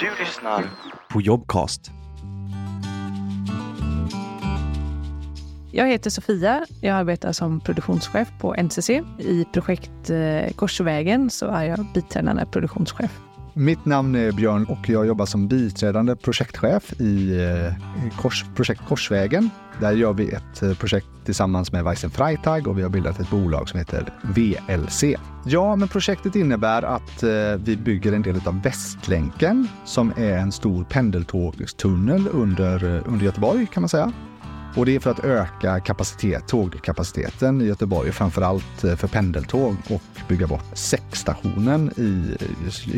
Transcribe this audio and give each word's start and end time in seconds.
Du 0.00 0.10
lyssnar 0.24 0.70
på 1.08 1.20
Jobcast. 1.20 1.90
Jag 5.72 5.88
heter 5.88 6.10
Sofia. 6.10 6.66
Jag 6.80 6.96
arbetar 6.96 7.32
som 7.32 7.60
produktionschef 7.60 8.28
på 8.40 8.54
NCC. 8.54 8.90
I 9.18 9.46
projekt 9.52 10.10
eh, 10.10 10.52
Korsvägen 10.56 11.30
så 11.30 11.46
är 11.46 11.64
jag 11.64 11.86
biträdande 11.94 12.46
produktionschef. 12.46 13.20
Mitt 13.58 13.84
namn 13.84 14.14
är 14.14 14.32
Björn 14.32 14.64
och 14.64 14.88
jag 14.88 15.06
jobbar 15.06 15.26
som 15.26 15.48
biträdande 15.48 16.16
projektchef 16.16 17.00
i 17.00 17.40
eh, 17.40 18.16
kors, 18.16 18.44
projekt 18.56 18.80
Korsvägen. 18.88 19.50
Där 19.80 19.92
gör 19.92 20.12
vi 20.12 20.28
ett 20.28 20.62
eh, 20.62 20.74
projekt 20.74 21.06
tillsammans 21.24 21.72
med 21.72 21.84
Weissen 21.84 22.10
Freitag 22.10 22.68
och 22.68 22.78
vi 22.78 22.82
har 22.82 22.88
bildat 22.88 23.20
ett 23.20 23.30
bolag 23.30 23.68
som 23.68 23.78
heter 23.78 24.14
VLC. 24.22 25.04
Ja, 25.44 25.76
men 25.76 25.88
projektet 25.88 26.36
innebär 26.36 26.82
att 26.82 27.22
eh, 27.22 27.30
vi 27.64 27.76
bygger 27.76 28.12
en 28.12 28.22
del 28.22 28.40
av 28.44 28.62
Västlänken 28.62 29.68
som 29.84 30.12
är 30.16 30.38
en 30.38 30.52
stor 30.52 30.84
pendeltågstunnel 30.84 32.28
under, 32.32 33.02
under 33.06 33.24
Göteborg 33.24 33.66
kan 33.66 33.80
man 33.82 33.88
säga. 33.88 34.12
Och 34.76 34.86
det 34.86 34.94
är 34.94 35.00
för 35.00 35.10
att 35.10 35.24
öka 35.24 35.80
kapacitet, 35.80 36.48
tågkapaciteten 36.48 37.60
i 37.60 37.64
Göteborg, 37.64 38.12
framför 38.12 38.42
allt 38.42 38.84
eh, 38.84 38.96
för 38.96 39.08
pendeltåg 39.08 39.76
och 39.90 40.02
bygga 40.28 40.46
bort 40.46 40.64
säckstationen 40.72 41.90
i, 41.96 42.36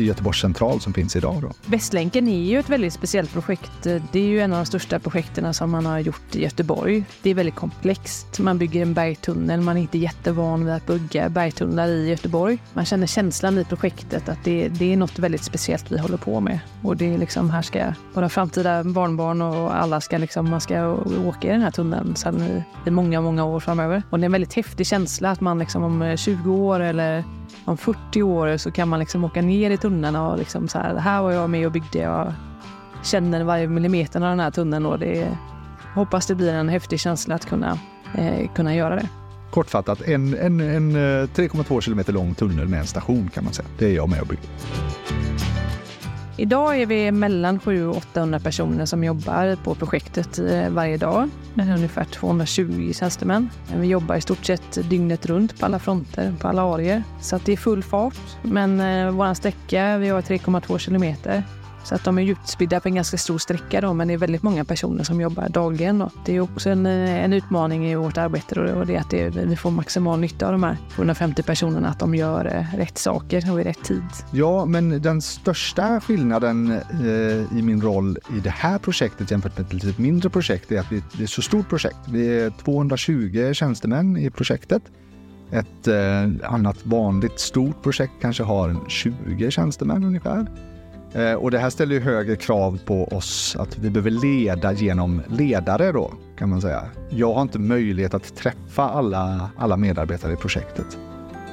i 0.01 0.05
Göteborgs 0.05 0.41
central 0.41 0.81
som 0.81 0.93
finns 0.93 1.15
idag. 1.15 1.41
Då. 1.41 1.51
Västlänken 1.65 2.27
är 2.27 2.43
ju 2.43 2.59
ett 2.59 2.69
väldigt 2.69 2.93
speciellt 2.93 3.33
projekt. 3.33 3.85
Eh, 3.85 4.03
det 4.11 4.19
är 4.19 4.27
ju 4.27 4.39
en 4.39 4.53
av 4.53 4.59
de 4.59 4.65
största 4.65 4.99
projekten 4.99 5.53
som 5.53 5.71
man 5.71 5.85
har 5.85 5.99
gjort 5.99 6.35
i 6.35 6.43
Göteborg. 6.43 7.03
Det 7.21 7.29
är 7.29 7.33
väldigt 7.33 7.55
komplext. 7.55 8.39
Man 8.39 8.57
bygger 8.57 8.81
en 8.81 8.93
bergtunnel. 8.93 9.61
Man 9.61 9.77
är 9.77 9.81
inte 9.81 9.97
jättevan 9.97 10.65
vid 10.65 10.73
att 10.73 10.87
bygga 10.87 11.29
bergtunnlar 11.29 11.87
i 11.87 12.09
Göteborg. 12.09 12.57
Man 12.73 12.85
känner 12.85 13.07
känslan 13.07 13.57
i 13.57 13.65
projektet 13.65 14.29
att 14.29 14.43
det, 14.43 14.67
det 14.67 14.93
är 14.93 14.97
något 14.97 15.19
väldigt 15.19 15.43
speciellt 15.43 15.91
vi 15.91 15.97
håller 15.97 16.17
på 16.17 16.39
med. 16.39 16.59
Och 16.83 16.97
det 16.97 17.13
är 17.13 17.17
liksom, 17.17 17.49
här 17.49 17.61
ska 17.61 17.93
våra 18.13 18.29
framtida 18.29 18.83
barnbarn 18.83 19.41
och 19.41 19.75
alla 19.75 20.01
ska 20.01 20.17
liksom, 20.17 20.49
man 20.49 20.61
ska 20.61 20.87
åka 21.25 21.47
i 21.47 21.51
den 21.61 21.65
här 21.65 21.71
tunneln 21.71 22.15
sen 22.15 22.41
i, 22.41 22.63
i 22.85 22.91
många, 22.91 23.21
många 23.21 23.45
år 23.45 23.59
framöver. 23.59 24.03
Och 24.09 24.19
det 24.19 24.23
är 24.23 24.25
en 24.25 24.31
väldigt 24.31 24.53
häftig 24.53 24.87
känsla 24.87 25.31
att 25.31 25.41
man 25.41 25.59
liksom 25.59 25.83
om 25.83 26.01
eh, 26.01 26.15
20 26.15 26.53
år 26.53 26.79
eller 26.79 27.23
om 27.65 27.77
40 27.77 28.23
år 28.23 28.57
så 28.57 28.71
kan 28.71 28.89
man 28.89 28.99
liksom 28.99 29.23
åka 29.23 29.41
ner 29.41 29.71
i 29.71 29.77
tunneln 29.77 30.15
och 30.15 30.37
liksom 30.37 30.67
så 30.67 30.77
här, 30.77 30.95
här 30.95 31.21
var 31.21 31.31
jag 31.31 31.49
med 31.49 31.65
och 31.65 31.71
byggde. 31.71 31.99
Jag 31.99 32.33
känner 33.03 33.43
varje 33.43 33.67
millimeter 33.67 34.21
av 34.21 34.29
den 34.29 34.39
här 34.39 34.51
tunneln 34.51 34.85
och 34.85 34.99
det 34.99 35.37
hoppas 35.95 36.27
det 36.27 36.35
blir 36.35 36.53
en 36.53 36.69
häftig 36.69 36.99
känsla 36.99 37.35
att 37.35 37.45
kunna, 37.45 37.79
eh, 38.17 38.51
kunna 38.55 38.75
göra 38.75 38.95
det. 38.95 39.09
Kortfattat, 39.51 40.01
en, 40.01 40.33
en, 40.33 40.59
en 40.59 40.95
eh, 40.95 41.27
3,2 41.27 41.81
kilometer 41.81 42.13
lång 42.13 42.33
tunnel 42.33 42.67
med 42.67 42.79
en 42.79 42.87
station 42.87 43.29
kan 43.33 43.43
man 43.43 43.53
säga. 43.53 43.67
Det 43.77 43.85
är 43.85 43.95
jag 43.95 44.09
med 44.09 44.21
och 44.21 44.27
bygger. 44.27 44.45
Idag 46.41 46.81
är 46.81 46.85
vi 46.85 47.11
mellan 47.11 47.59
700 47.59 47.89
och 47.89 47.97
800 47.97 48.39
personer 48.39 48.85
som 48.85 49.03
jobbar 49.03 49.55
på 49.63 49.75
projektet 49.75 50.39
eh, 50.39 50.69
varje 50.69 50.97
dag. 50.97 51.29
Ungefär 51.55 52.03
220 52.03 52.91
tjänstemän. 52.93 53.49
Vi 53.75 53.87
jobbar 53.87 54.15
i 54.15 54.21
stort 54.21 54.45
sett 54.45 54.89
dygnet 54.89 55.25
runt 55.25 55.59
på 55.59 55.65
alla 55.65 55.79
fronter, 55.79 56.33
på 56.39 56.47
alla 56.47 56.61
arier. 56.61 57.03
Så 57.21 57.39
det 57.45 57.53
är 57.53 57.57
full 57.57 57.83
fart. 57.83 58.19
Men 58.41 58.79
eh, 58.79 59.11
vår 59.11 59.33
sträcka, 59.33 59.97
vi 59.97 60.09
har 60.09 60.21
3,2 60.21 60.77
kilometer. 60.77 61.43
Så 61.83 61.95
att 61.95 62.03
de 62.03 62.19
är 62.19 62.23
utspridda 62.23 62.79
på 62.79 62.87
en 62.87 62.95
ganska 62.95 63.17
stor 63.17 63.37
sträcka 63.37 63.81
då, 63.81 63.93
men 63.93 64.07
det 64.07 64.13
är 64.13 64.17
väldigt 64.17 64.43
många 64.43 64.65
personer 64.65 65.03
som 65.03 65.21
jobbar 65.21 65.49
dagligen. 65.49 65.99
Då. 65.99 66.09
Det 66.25 66.35
är 66.35 66.39
också 66.39 66.69
en, 66.69 66.85
eh, 66.85 67.23
en 67.23 67.33
utmaning 67.33 67.87
i 67.87 67.95
vårt 67.95 68.17
arbete 68.17 68.73
och 68.73 68.85
det 68.85 68.95
är 68.95 68.99
att 68.99 69.09
det, 69.09 69.29
vi 69.29 69.55
får 69.55 69.71
maximal 69.71 70.19
nytta 70.19 70.45
av 70.45 70.51
de 70.51 70.63
här 70.63 70.77
150 70.95 71.43
personerna, 71.43 71.89
att 71.89 71.99
de 71.99 72.15
gör 72.15 72.45
eh, 72.45 72.77
rätt 72.77 72.97
saker 72.97 73.51
och 73.51 73.61
i 73.61 73.63
rätt 73.63 73.83
tid. 73.83 74.03
Ja, 74.31 74.65
men 74.65 75.01
den 75.01 75.21
största 75.21 76.01
skillnaden 76.01 76.71
eh, 76.71 77.57
i 77.57 77.61
min 77.61 77.81
roll 77.81 78.17
i 78.37 78.39
det 78.39 78.49
här 78.49 78.77
projektet 78.77 79.31
jämfört 79.31 79.57
med 79.57 79.67
ett 79.67 79.73
lite 79.73 80.01
mindre 80.01 80.29
projekt 80.29 80.71
är 80.71 80.79
att 80.79 80.91
vi, 80.91 81.03
det 81.13 81.19
är 81.19 81.23
ett 81.23 81.29
så 81.29 81.41
stort 81.41 81.69
projekt. 81.69 81.97
Vi 82.07 82.39
är 82.39 82.49
220 82.49 83.53
tjänstemän 83.53 84.17
i 84.17 84.29
projektet. 84.29 84.83
Ett 85.51 85.87
eh, 85.87 86.53
annat 86.53 86.85
vanligt 86.85 87.39
stort 87.39 87.83
projekt 87.83 88.13
kanske 88.21 88.43
har 88.43 88.89
20 88.89 89.51
tjänstemän 89.51 90.03
ungefär. 90.03 90.47
Eh, 91.13 91.33
och 91.33 91.51
det 91.51 91.59
här 91.59 91.69
ställer 91.69 91.95
ju 91.95 92.01
högre 92.01 92.35
krav 92.35 92.79
på 92.85 93.03
oss 93.03 93.55
att 93.59 93.77
vi 93.77 93.89
behöver 93.89 94.11
leda 94.11 94.73
genom 94.73 95.21
ledare 95.27 95.91
då, 95.91 96.13
kan 96.37 96.49
man 96.49 96.61
säga. 96.61 96.83
Jag 97.09 97.33
har 97.33 97.41
inte 97.41 97.59
möjlighet 97.59 98.13
att 98.13 98.35
träffa 98.35 98.89
alla, 98.89 99.49
alla 99.57 99.77
medarbetare 99.77 100.33
i 100.33 100.35
projektet 100.35 100.97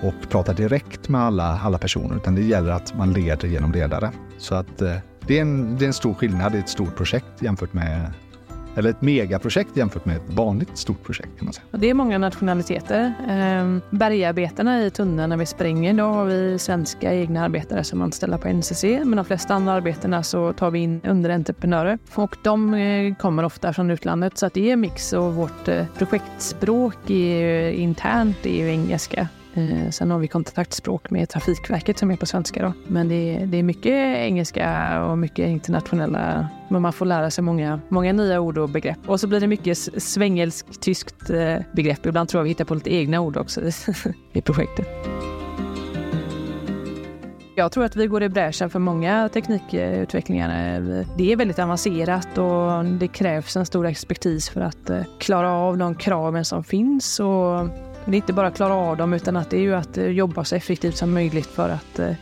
och 0.02 0.30
prata 0.30 0.52
direkt 0.52 1.08
med 1.08 1.20
alla, 1.20 1.58
alla 1.58 1.78
personer, 1.78 2.16
utan 2.16 2.34
det 2.34 2.42
gäller 2.42 2.70
att 2.70 2.96
man 2.96 3.12
leder 3.12 3.48
genom 3.48 3.72
ledare. 3.72 4.10
Så 4.38 4.54
att 4.54 4.82
eh, 4.82 4.94
det 5.26 5.38
är, 5.38 5.42
en, 5.42 5.76
det 5.78 5.84
är 5.84 5.86
en 5.86 5.92
stor 5.92 6.14
skillnad 6.14 6.54
i 6.54 6.58
ett 6.58 6.68
stort 6.68 6.96
projekt 6.96 7.42
jämfört 7.42 7.72
med 7.72 8.12
eller 8.78 8.90
ett 8.90 9.02
megaprojekt 9.02 9.76
jämfört 9.76 10.04
med 10.04 10.16
ett 10.16 10.34
vanligt 10.34 10.78
stort 10.78 11.02
projekt. 11.02 11.28
kan 11.38 11.44
man 11.44 11.52
säga. 11.52 11.66
Det 11.70 11.90
är 11.90 11.94
många 11.94 12.18
nationaliteter. 12.18 13.12
Ehm, 13.28 13.80
bergarbetarna 13.90 14.84
i 14.84 14.90
tunneln 14.90 15.30
när 15.30 15.36
vi 15.36 15.46
spränger, 15.46 15.94
då 15.94 16.04
har 16.04 16.24
vi 16.24 16.58
svenska 16.58 17.14
egna 17.14 17.44
arbetare 17.44 17.84
som 17.84 18.02
anställda 18.02 18.38
på 18.38 18.48
NCC. 18.48 18.84
Men 18.84 19.16
de 19.16 19.24
flesta 19.24 19.54
andra 19.54 19.72
arbetena 19.72 20.22
så 20.22 20.52
tar 20.52 20.70
vi 20.70 20.78
in 20.78 21.00
underentreprenörer 21.04 21.98
och 22.14 22.36
de 22.44 22.74
eh, 22.74 23.14
kommer 23.14 23.42
ofta 23.42 23.72
från 23.72 23.90
utlandet 23.90 24.38
så 24.38 24.46
att 24.46 24.54
det 24.54 24.68
är 24.68 24.72
en 24.72 24.80
mix 24.80 25.12
och 25.12 25.34
vårt 25.34 25.68
eh, 25.68 25.84
projektspråk 25.98 27.10
är 27.10 27.44
eh, 27.44 27.82
internt 27.82 28.46
är 28.46 28.64
ju 28.64 28.68
engelska. 28.68 29.28
Eh, 29.58 29.90
sen 29.90 30.10
har 30.10 30.18
vi 30.18 30.28
kontaktspråk 30.28 31.10
med 31.10 31.28
Trafikverket 31.28 31.98
som 31.98 32.10
är 32.10 32.16
på 32.16 32.26
svenska. 32.26 32.62
Då. 32.62 32.72
Men 32.86 33.08
det 33.08 33.14
är, 33.14 33.46
det 33.46 33.56
är 33.56 33.62
mycket 33.62 34.16
engelska 34.16 35.04
och 35.04 35.18
mycket 35.18 35.48
internationella. 35.48 36.48
Men 36.68 36.82
man 36.82 36.92
får 36.92 37.06
lära 37.06 37.30
sig 37.30 37.44
många, 37.44 37.80
många 37.88 38.12
nya 38.12 38.40
ord 38.40 38.58
och 38.58 38.68
begrepp. 38.68 38.98
Och 39.06 39.20
så 39.20 39.26
blir 39.26 39.40
det 39.40 39.46
mycket 39.46 39.78
svengelskt, 40.02 40.80
tyskt 40.80 41.30
eh, 41.30 41.56
begrepp. 41.72 42.06
Ibland 42.06 42.28
tror 42.28 42.38
jag 42.38 42.44
vi 42.44 42.48
hittar 42.48 42.64
på 42.64 42.74
lite 42.74 42.94
egna 42.94 43.20
ord 43.20 43.36
också 43.36 43.60
i 44.32 44.40
projektet. 44.40 44.86
Jag 47.54 47.72
tror 47.72 47.84
att 47.84 47.96
vi 47.96 48.06
går 48.06 48.22
i 48.22 48.28
bräschen 48.28 48.70
för 48.70 48.78
många 48.78 49.28
teknikutvecklingar. 49.28 50.80
Det 51.16 51.32
är 51.32 51.36
väldigt 51.36 51.58
avancerat 51.58 52.38
och 52.38 52.84
det 52.84 53.08
krävs 53.08 53.56
en 53.56 53.66
stor 53.66 53.86
expertis 53.86 54.48
för 54.48 54.60
att 54.60 54.90
eh, 54.90 55.02
klara 55.18 55.52
av 55.52 55.78
de 55.78 55.94
kraven 55.94 56.44
som 56.44 56.64
finns. 56.64 57.20
Och 57.20 57.68
det 58.10 58.16
är 58.16 58.18
inte 58.18 58.32
bara 58.32 58.46
att 58.46 58.56
klara 58.56 58.74
av 58.74 58.96
dem 58.96 59.12
utan 59.12 59.36
att 59.36 59.50
det 59.50 59.56
är 59.56 59.60
ju 59.60 59.74
att 59.74 59.98
eh, 59.98 60.06
jobba 60.06 60.44
så 60.44 60.56
effektivt 60.56 60.96
som 60.96 61.14
möjligt 61.14 61.46
för 61.46 61.68
att 61.68 61.98
eh, 61.98 62.12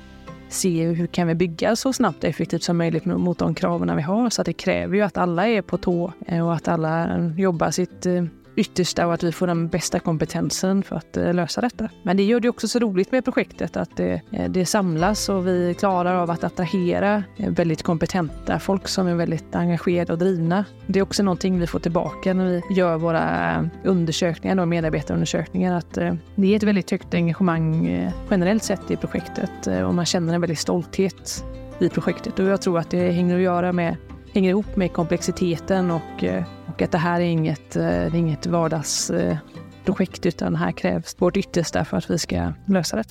se 0.48 0.86
hur 0.86 1.06
kan 1.06 1.28
vi 1.28 1.34
bygga 1.34 1.76
så 1.76 1.92
snabbt 1.92 2.24
och 2.24 2.30
effektivt 2.30 2.62
som 2.62 2.76
möjligt 2.76 3.04
mot 3.04 3.38
de 3.38 3.54
kraven 3.54 3.96
vi 3.96 4.02
har. 4.02 4.30
Så 4.30 4.42
det 4.42 4.52
kräver 4.52 4.96
ju 4.96 5.02
att 5.02 5.16
alla 5.16 5.48
är 5.48 5.62
på 5.62 5.78
tå 5.78 6.12
eh, 6.26 6.46
och 6.46 6.54
att 6.54 6.68
alla 6.68 7.18
jobbar 7.36 7.70
sitt 7.70 8.06
yttersta 8.56 9.06
och 9.06 9.14
att 9.14 9.22
vi 9.22 9.32
får 9.32 9.46
den 9.46 9.68
bästa 9.68 10.00
kompetensen 10.00 10.82
för 10.82 10.96
att 10.96 11.16
eh, 11.16 11.34
lösa 11.34 11.60
detta. 11.60 11.88
Men 12.02 12.16
det 12.16 12.22
gör 12.22 12.40
det 12.40 12.48
också 12.48 12.68
så 12.68 12.78
roligt 12.78 13.12
med 13.12 13.24
projektet 13.24 13.76
att 13.76 13.96
det, 13.96 14.22
eh, 14.32 14.50
det 14.50 14.66
samlas 14.66 15.28
och 15.28 15.46
vi 15.46 15.74
klarar 15.78 16.14
av 16.14 16.30
att 16.30 16.44
attrahera 16.44 17.24
eh, 17.36 17.50
väldigt 17.50 17.82
kompetenta 17.82 18.58
folk 18.58 18.88
som 18.88 19.06
är 19.06 19.14
väldigt 19.14 19.54
engagerade 19.54 20.12
och 20.12 20.18
drivna. 20.18 20.64
Det 20.86 20.98
är 20.98 21.02
också 21.02 21.22
någonting 21.22 21.58
vi 21.60 21.66
får 21.66 21.78
tillbaka 21.78 22.34
när 22.34 22.44
vi 22.44 22.62
gör 22.74 22.96
våra 22.96 23.70
undersökningar, 23.84 24.60
och 24.60 24.68
medarbetarundersökningar, 24.68 25.76
att 25.76 25.94
det 26.34 26.52
är 26.52 26.56
ett 26.56 26.62
väldigt 26.62 26.90
högt 26.90 27.14
engagemang 27.14 27.86
generellt 28.30 28.64
sett 28.64 28.90
i 28.90 28.96
projektet 28.96 29.66
och 29.86 29.94
man 29.94 30.06
känner 30.06 30.34
en 30.34 30.40
väldigt 30.40 30.58
stolthet 30.58 31.44
i 31.78 31.88
projektet 31.88 32.38
och 32.38 32.44
jag 32.44 32.62
tror 32.62 32.78
att 32.78 32.90
det 32.90 33.10
hänger 33.10 33.36
att 33.36 33.42
göra 33.42 33.72
med 33.72 33.96
hänger 34.36 34.50
ihop 34.50 34.76
med 34.76 34.92
komplexiteten 34.92 35.90
och 35.90 36.24
eh, 36.24 36.44
och 36.76 36.82
att 36.82 36.92
det 36.92 36.98
här 36.98 37.20
är 37.20 37.24
inget, 37.24 37.76
eh, 37.76 37.82
det 37.82 37.88
är 37.88 38.14
inget 38.14 38.46
vardagsprojekt 38.46 40.26
utan 40.26 40.56
här 40.56 40.72
krävs 40.72 41.16
vårt 41.18 41.36
yttersta 41.36 41.84
för 41.84 41.96
att 41.96 42.10
vi 42.10 42.18
ska 42.18 42.52
lösa 42.66 42.96
det. 42.96 43.04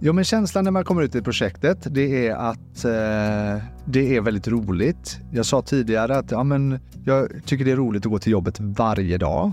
Ja, 0.00 0.12
men 0.12 0.24
känslan 0.24 0.64
när 0.64 0.70
man 0.70 0.84
kommer 0.84 1.02
ut 1.02 1.14
i 1.14 1.22
projektet, 1.22 1.86
det 1.90 2.26
är 2.26 2.34
att 2.34 2.84
eh, 2.84 3.64
det 3.84 4.16
är 4.16 4.20
väldigt 4.20 4.48
roligt. 4.48 5.18
Jag 5.32 5.46
sa 5.46 5.62
tidigare 5.62 6.16
att 6.16 6.30
ja, 6.30 6.44
men 6.44 6.80
jag 7.04 7.28
tycker 7.44 7.64
det 7.64 7.72
är 7.72 7.76
roligt 7.76 8.06
att 8.06 8.12
gå 8.12 8.18
till 8.18 8.32
jobbet 8.32 8.60
varje 8.60 9.18
dag. 9.18 9.52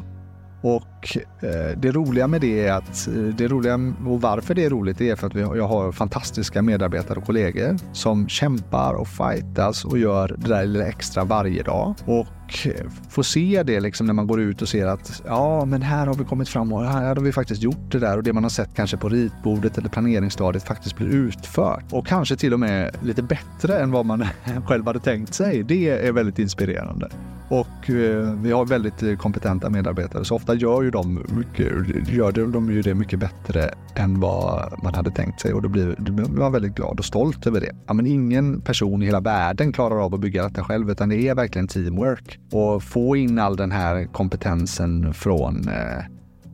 Och 0.61 1.17
eh, 1.41 1.77
det 1.77 1.91
roliga 1.91 2.27
med 2.27 2.41
det 2.41 2.67
är 2.67 2.73
att 2.73 3.07
eh, 3.07 3.13
det 3.13 3.47
roliga 3.47 3.73
och 4.05 4.21
varför 4.21 4.53
det 4.55 4.65
är 4.65 4.69
roligt 4.69 5.01
är 5.01 5.15
för 5.15 5.27
att 5.27 5.35
vi, 5.35 5.41
jag 5.41 5.67
har 5.67 5.91
fantastiska 5.91 6.61
medarbetare 6.61 7.19
och 7.19 7.25
kollegor 7.25 7.77
som 7.93 8.27
kämpar 8.27 8.93
och 8.93 9.07
fightas 9.07 9.85
och 9.85 9.97
gör 9.97 10.35
det 10.37 10.47
där 10.47 10.65
lilla 10.65 10.85
extra 10.85 11.23
varje 11.23 11.63
dag. 11.63 11.95
Och 12.05 12.67
eh, 12.67 12.89
få 13.09 13.23
se 13.23 13.63
det 13.63 13.79
liksom 13.79 14.07
när 14.07 14.13
man 14.13 14.27
går 14.27 14.41
ut 14.41 14.61
och 14.61 14.69
ser 14.69 14.85
att 14.85 15.21
ja, 15.25 15.65
men 15.65 15.81
här 15.81 16.07
har 16.07 16.13
vi 16.13 16.23
kommit 16.23 16.49
fram 16.49 16.73
och 16.73 16.85
här 16.85 17.15
har 17.15 17.23
vi 17.23 17.31
faktiskt 17.31 17.61
gjort 17.61 17.91
det 17.91 17.99
där 17.99 18.17
och 18.17 18.23
det 18.23 18.33
man 18.33 18.43
har 18.43 18.49
sett 18.49 18.75
kanske 18.75 18.97
på 18.97 19.09
ritbordet 19.09 19.77
eller 19.77 19.89
planeringsstadiet 19.89 20.63
faktiskt 20.63 20.97
blir 20.97 21.07
utfört 21.07 21.85
och 21.91 22.07
kanske 22.07 22.35
till 22.35 22.53
och 22.53 22.59
med 22.59 22.95
lite 23.01 23.23
bättre 23.23 23.79
än 23.79 23.91
vad 23.91 24.05
man 24.05 24.25
själv 24.67 24.85
hade 24.85 24.99
tänkt 24.99 25.33
sig. 25.33 25.63
Det 25.63 25.89
är 25.89 26.11
väldigt 26.11 26.39
inspirerande. 26.39 27.09
Och 27.49 27.89
eh, 27.89 28.33
vi 28.33 28.51
har 28.51 28.65
väldigt 28.65 29.19
kompetenta 29.19 29.69
medarbetare 29.69 30.25
så 30.25 30.35
ofta 30.35 30.55
gör 30.55 30.81
ju 30.81 30.91
de, 30.91 31.25
mycket, 31.29 32.09
gör 32.09 32.31
de 32.31 32.71
ju 32.71 32.81
det 32.81 32.95
mycket 32.95 33.19
bättre 33.19 33.69
än 33.95 34.19
vad 34.19 34.83
man 34.83 34.95
hade 34.95 35.11
tänkt 35.11 35.41
sig 35.41 35.53
och 35.53 35.61
då 35.61 35.69
blir, 35.69 35.95
då 35.97 36.11
blir 36.11 36.27
man 36.27 36.51
väldigt 36.51 36.75
glad 36.75 36.99
och 36.99 37.05
stolt 37.05 37.47
över 37.47 37.61
det. 37.61 37.71
Ja, 37.87 37.93
men 37.93 38.07
ingen 38.07 38.61
person 38.61 39.03
i 39.03 39.05
hela 39.05 39.19
världen 39.19 39.73
klarar 39.73 40.05
av 40.05 40.15
att 40.15 40.19
bygga 40.19 40.43
detta 40.43 40.63
själv 40.63 40.91
utan 40.91 41.09
det 41.09 41.27
är 41.27 41.35
verkligen 41.35 41.67
teamwork. 41.67 42.39
Och 42.51 42.83
få 42.83 43.15
in 43.15 43.39
all 43.39 43.55
den 43.55 43.71
här 43.71 44.05
kompetensen 44.05 45.13
från 45.13 45.67
eh, 45.67 46.03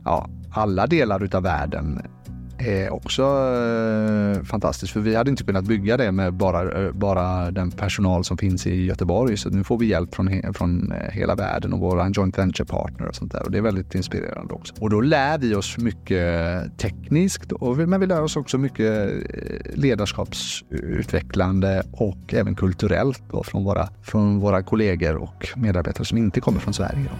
ja, 0.04 0.28
alla 0.50 0.86
delar 0.86 1.24
utav 1.24 1.42
världen 1.42 2.02
är 2.58 2.92
också 2.92 3.22
eh, 3.22 4.42
fantastiskt 4.42 4.92
för 4.92 5.00
vi 5.00 5.14
hade 5.14 5.30
inte 5.30 5.44
kunnat 5.44 5.64
bygga 5.64 5.96
det 5.96 6.12
med 6.12 6.32
bara, 6.32 6.84
eh, 6.84 6.92
bara 6.92 7.50
den 7.50 7.70
personal 7.70 8.24
som 8.24 8.38
finns 8.38 8.66
i 8.66 8.84
Göteborg. 8.84 9.36
Så 9.36 9.50
nu 9.50 9.64
får 9.64 9.78
vi 9.78 9.86
hjälp 9.86 10.14
från, 10.14 10.54
från 10.54 10.92
eh, 10.92 11.10
hela 11.12 11.34
världen 11.34 11.72
och 11.72 11.80
våra 11.80 12.08
joint 12.08 12.38
venture 12.38 12.66
partner 12.66 13.08
och 13.08 13.14
sånt 13.14 13.32
där. 13.32 13.42
Och 13.42 13.50
det 13.50 13.58
är 13.58 13.62
väldigt 13.62 13.94
inspirerande 13.94 14.54
också. 14.54 14.74
Och 14.80 14.90
då 14.90 15.00
lär 15.00 15.38
vi 15.38 15.54
oss 15.54 15.78
mycket 15.78 16.78
tekniskt, 16.78 17.52
och, 17.52 17.76
men 17.76 18.00
vi 18.00 18.06
lär 18.06 18.22
oss 18.22 18.36
också 18.36 18.58
mycket 18.58 19.08
eh, 19.08 19.14
ledarskapsutvecklande 19.74 21.82
och 21.92 22.34
även 22.34 22.54
kulturellt 22.54 23.22
då, 23.30 23.42
från, 23.42 23.64
våra, 23.64 23.88
från 24.02 24.40
våra 24.40 24.62
kollegor 24.62 25.16
och 25.16 25.48
medarbetare 25.56 26.04
som 26.04 26.18
inte 26.18 26.40
kommer 26.40 26.60
från 26.60 26.74
Sverige. 26.74 27.04
Då. 27.04 27.10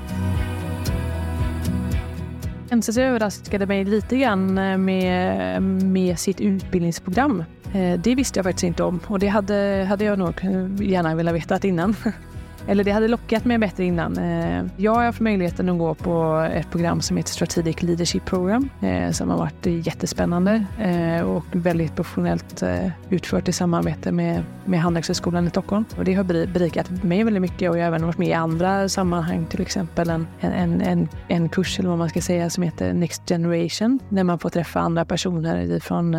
NCC 2.70 2.98
överraskade 2.98 3.66
mig 3.66 3.84
lite 3.84 4.16
grann 4.16 4.58
eh, 4.58 4.78
med, 4.78 5.62
med 5.62 6.18
sitt 6.18 6.40
utbildningsprogram. 6.40 7.44
Eh, 7.74 8.00
det 8.00 8.14
visste 8.14 8.38
jag 8.38 8.44
faktiskt 8.44 8.64
inte 8.64 8.82
om 8.82 9.00
och 9.06 9.18
det 9.18 9.26
hade, 9.26 9.86
hade 9.88 10.04
jag 10.04 10.18
nog 10.18 10.34
eh, 10.42 10.88
gärna 10.90 11.14
velat 11.14 11.34
veta 11.34 11.68
innan. 11.68 11.96
Eller 12.68 12.84
det 12.84 12.90
hade 12.90 13.08
lockat 13.08 13.44
mig 13.44 13.58
bättre 13.58 13.84
innan. 13.84 14.18
Eh, 14.18 14.64
jag 14.76 14.94
har 14.94 15.04
haft 15.04 15.20
möjligheten 15.20 15.68
att 15.68 15.78
gå 15.78 15.94
på 15.94 16.48
ett 16.52 16.70
program 16.70 17.00
som 17.00 17.16
heter 17.16 17.30
Strategic 17.30 17.82
Leadership 17.82 18.24
Program 18.24 18.68
eh, 18.80 19.10
som 19.10 19.30
har 19.30 19.38
varit 19.38 19.66
jättespännande 19.86 20.64
eh, 20.80 21.20
och 21.20 21.44
väldigt 21.52 21.96
professionellt 21.96 22.62
utfört 23.10 23.48
i 23.48 23.52
samarbete 23.52 24.12
med, 24.12 24.42
med 24.64 24.80
Handelshögskolan 24.80 25.46
i 25.46 25.50
Stockholm. 25.50 25.84
Och 25.96 26.04
det 26.04 26.14
har 26.14 26.24
berikat 26.46 27.04
mig 27.04 27.24
väldigt 27.24 27.40
mycket 27.40 27.70
och 27.70 27.78
jag 27.78 27.82
har 27.82 27.88
även 27.88 28.06
varit 28.06 28.18
med 28.18 28.28
i 28.28 28.32
andra 28.32 28.88
sammanhang, 28.88 29.46
till 29.46 29.60
exempel 29.60 30.10
en, 30.10 30.26
en, 30.40 30.80
en, 30.80 31.08
en 31.28 31.48
kurs 31.48 31.78
eller 31.78 31.88
vad 31.88 31.98
man 31.98 32.08
ska 32.08 32.20
säga 32.20 32.50
som 32.50 32.62
heter 32.62 32.92
Next 32.92 33.28
Generation 33.28 33.98
där 34.08 34.24
man 34.24 34.38
får 34.38 34.50
träffa 34.50 34.80
andra 34.80 35.04
personer 35.04 35.80
från 35.80 36.16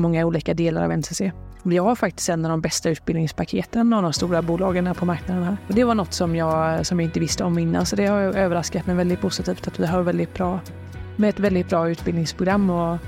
många 0.00 0.26
olika 0.26 0.54
delar 0.54 0.84
av 0.84 0.98
NCC. 0.98 1.22
Vi 1.62 1.78
har 1.78 1.94
faktiskt 1.94 2.28
en 2.28 2.44
av 2.44 2.50
de 2.50 2.60
bästa 2.60 2.90
utbildningspaketen 2.90 3.92
av 3.92 4.02
de 4.02 4.12
stora 4.12 4.42
bolagen 4.42 4.86
här 4.86 4.94
på 4.94 5.04
marknaden. 5.04 5.44
Här. 5.44 5.56
Och 5.68 5.74
det 5.74 5.84
var 5.84 5.94
något 5.94 6.12
som 6.12 6.36
jag, 6.36 6.86
som 6.86 7.00
jag 7.00 7.08
inte 7.08 7.20
visste 7.20 7.44
om 7.44 7.58
innan, 7.58 7.86
så 7.86 7.96
det 7.96 8.06
har 8.06 8.20
överraskat 8.20 8.86
mig 8.86 8.96
väldigt 8.96 9.20
positivt 9.20 9.68
att 9.68 9.80
vi 9.80 9.86
har 9.86 10.02
väldigt 10.02 10.34
bra, 10.34 10.60
med 11.16 11.28
ett 11.28 11.40
väldigt 11.40 11.68
bra 11.68 11.90
utbildningsprogram 11.90 12.70
och, 12.70 12.98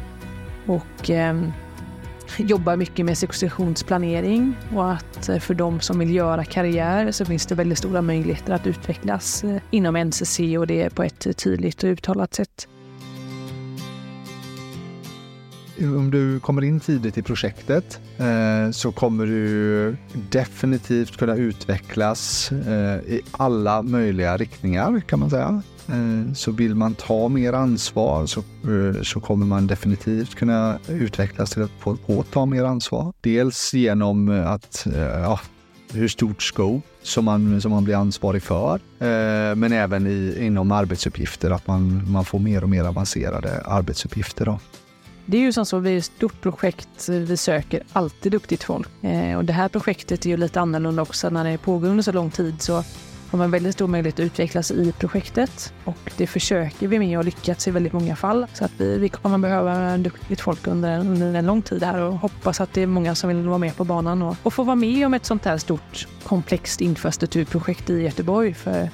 och 0.67 1.11
eh, 1.11 1.43
jobbar 2.39 2.77
mycket 2.77 3.07
med 3.07 3.19
successionsplanering 3.19 4.57
och 4.75 4.93
att 4.93 5.29
eh, 5.29 5.39
för 5.39 5.55
de 5.55 5.81
som 5.81 5.99
vill 5.99 6.15
göra 6.15 6.45
karriär 6.45 7.11
så 7.13 7.25
finns 7.25 7.47
det 7.47 7.55
väldigt 7.55 7.79
stora 7.79 8.03
möjligheter 8.03 8.53
att 8.53 8.67
utvecklas 8.67 9.45
eh, 9.45 9.61
inom 9.71 9.97
NCC 9.97 10.41
och 10.59 10.67
det 10.67 10.95
på 10.95 11.03
ett 11.03 11.37
tydligt 11.37 11.83
och 11.83 11.89
uttalat 11.89 12.35
sätt 12.35 12.69
om 15.85 16.11
du 16.11 16.41
kommer 16.41 16.65
in 16.65 16.81
tidigt 16.81 17.19
i 17.19 17.23
projektet 17.23 18.01
eh, 18.19 18.71
så 18.71 18.93
kommer 18.93 19.27
du 19.27 19.97
definitivt 20.31 21.17
kunna 21.17 21.37
utvecklas 21.37 22.53
eh, 22.53 23.15
i 23.15 23.21
alla 23.31 23.83
möjliga 23.83 24.37
riktningar 24.37 25.01
kan 25.01 25.21
man 25.21 25.31
säga. 25.31 25.63
Eh, 25.89 26.33
så 26.35 26.51
vill 26.51 26.75
man 26.75 26.95
ta 26.95 27.29
mer 27.29 27.53
ansvar 27.53 28.27
så, 28.27 28.41
eh, 28.41 29.03
så 29.03 29.21
kommer 29.21 29.47
man 29.47 29.67
definitivt 29.67 30.35
kunna 30.35 30.79
utvecklas 30.89 31.51
till 31.51 31.63
att 31.63 31.71
få, 31.81 31.97
få 32.07 32.23
ta 32.23 32.47
mer 32.47 32.65
ansvar. 32.65 33.13
Dels 33.21 33.75
genom 33.75 34.45
att 34.47 34.87
eh, 34.87 35.01
ja, 35.01 35.41
hur 35.93 36.09
stort 36.09 36.43
scope 36.43 36.87
som 37.03 37.25
man, 37.25 37.61
som 37.61 37.71
man 37.71 37.85
blir 37.85 37.95
ansvarig 37.95 38.43
för. 38.43 38.75
Eh, 38.99 39.55
men 39.57 39.73
även 39.73 40.07
i, 40.07 40.37
inom 40.41 40.73
arbetsuppgifter, 40.73 41.51
att 41.51 41.67
man, 41.67 42.11
man 42.11 42.25
får 42.25 42.39
mer 42.39 42.63
och 42.63 42.71
mer 42.71 42.85
avancerade 42.85 43.61
arbetsuppgifter. 43.61 44.45
Då. 44.45 44.59
Det 45.27 45.37
är 45.37 45.41
ju 45.41 45.53
som 45.53 45.67
så, 45.67 45.79
vi 45.79 45.95
är 45.95 45.99
ett 45.99 46.05
stort 46.05 46.41
projekt, 46.41 47.09
vi 47.09 47.37
söker 47.37 47.83
alltid 47.93 48.33
duktigt 48.33 48.65
folk. 48.65 48.89
Eh, 49.05 49.37
och 49.37 49.45
det 49.45 49.53
här 49.53 49.69
projektet 49.69 50.27
är 50.27 50.31
ju 50.31 50.37
lite 50.37 50.61
annorlunda 50.61 51.03
också. 51.03 51.31
När 51.31 51.45
det 51.45 51.59
pågår 51.59 51.89
under 51.89 52.03
så 52.03 52.13
lång 52.13 52.31
tid 52.31 52.63
så 52.63 52.85
har 53.31 53.39
man 53.39 53.51
väldigt 53.51 53.75
stor 53.75 53.87
möjlighet 53.87 54.15
att 54.15 54.21
utvecklas 54.25 54.71
i 54.71 54.93
projektet 54.99 55.73
och 55.85 56.13
det 56.17 56.27
försöker 56.27 56.89
vi 56.89 56.99
med 56.99 57.19
och 57.19 57.25
lyckats 57.25 57.69
i 57.69 57.71
väldigt 57.71 57.93
många 57.93 58.17
fall. 58.17 58.47
Så 58.53 58.65
att 58.65 58.73
vi, 58.77 58.99
vi 58.99 59.09
kommer 59.09 59.39
behöva 59.39 59.97
duktigt 59.97 60.41
folk 60.41 60.67
under, 60.67 61.01
under 61.01 61.35
en 61.35 61.47
lång 61.47 61.63
tid 61.63 61.83
här 61.83 62.01
och 62.01 62.19
hoppas 62.19 62.61
att 62.61 62.73
det 62.73 62.83
är 62.83 62.87
många 62.87 63.15
som 63.15 63.29
vill 63.29 63.49
vara 63.49 63.59
med 63.59 63.77
på 63.77 63.85
banan 63.85 64.23
och, 64.23 64.37
och 64.43 64.55
få 64.55 64.63
vara 64.63 64.77
med 64.77 65.07
om 65.07 65.15
ett 65.15 65.27
sånt 65.27 65.45
här 65.45 65.59
stort 65.59 66.09
komplext 66.25 66.81
infrastrukturprojekt 66.81 67.91
i 67.91 68.03
Göteborg. 68.03 68.55
För 68.55 68.91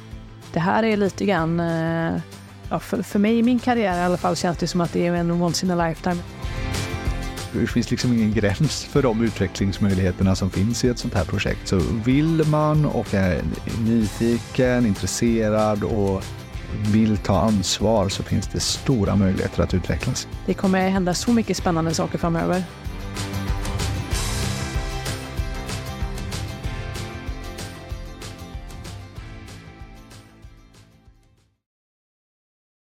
det 0.52 0.60
här 0.60 0.82
är 0.82 0.96
lite 0.96 1.24
grann 1.24 1.60
eh, 1.60 2.20
ja, 2.70 2.78
för, 2.78 3.02
för 3.02 3.18
mig 3.18 3.38
i 3.38 3.42
min 3.42 3.58
karriär 3.58 4.02
i 4.02 4.04
alla 4.04 4.16
fall 4.16 4.36
känns 4.36 4.58
det 4.58 4.66
som 4.66 4.80
att 4.80 4.92
det 4.92 5.06
är 5.06 5.14
en 5.14 5.30
once 5.30 5.66
in 5.66 5.72
a 5.72 5.88
lifetime. 5.88 6.22
Det 7.52 7.66
finns 7.66 7.90
liksom 7.90 8.12
ingen 8.12 8.32
gräns 8.32 8.84
för 8.84 9.02
de 9.02 9.22
utvecklingsmöjligheterna 9.22 10.36
som 10.36 10.50
finns 10.50 10.84
i 10.84 10.88
ett 10.88 10.98
sånt 10.98 11.14
här 11.14 11.24
projekt. 11.24 11.68
Så 11.68 11.80
vill 12.04 12.44
man 12.46 12.84
och 12.84 13.14
är 13.14 13.42
nyfiken, 13.80 14.86
intresserad 14.86 15.84
och 15.84 16.22
vill 16.92 17.16
ta 17.16 17.40
ansvar 17.40 18.08
så 18.08 18.22
finns 18.22 18.48
det 18.48 18.60
stora 18.60 19.16
möjligheter 19.16 19.62
att 19.62 19.74
utvecklas. 19.74 20.28
Det 20.46 20.54
kommer 20.54 20.88
hända 20.88 21.14
så 21.14 21.32
mycket 21.32 21.56
spännande 21.56 21.94
saker 21.94 22.18
framöver. 22.18 22.62